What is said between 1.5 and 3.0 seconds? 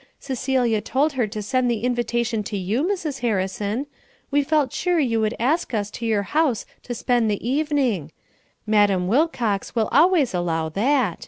the invitation to you,